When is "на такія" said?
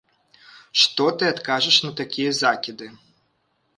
1.85-2.31